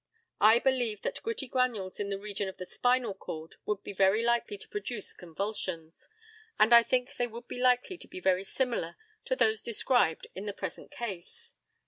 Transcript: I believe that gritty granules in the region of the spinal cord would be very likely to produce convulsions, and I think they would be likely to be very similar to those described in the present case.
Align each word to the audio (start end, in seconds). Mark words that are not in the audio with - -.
I 0.39 0.57
believe 0.57 1.03
that 1.03 1.21
gritty 1.21 1.47
granules 1.47 1.99
in 1.99 2.09
the 2.09 2.17
region 2.17 2.49
of 2.49 2.57
the 2.57 2.65
spinal 2.65 3.13
cord 3.13 3.57
would 3.67 3.83
be 3.83 3.93
very 3.93 4.23
likely 4.23 4.57
to 4.57 4.67
produce 4.67 5.13
convulsions, 5.13 6.09
and 6.57 6.73
I 6.73 6.81
think 6.81 7.17
they 7.17 7.27
would 7.27 7.47
be 7.47 7.59
likely 7.61 7.99
to 7.99 8.07
be 8.07 8.19
very 8.19 8.43
similar 8.43 8.95
to 9.25 9.35
those 9.35 9.61
described 9.61 10.25
in 10.33 10.47
the 10.47 10.53
present 10.53 10.89
case. 10.89 11.53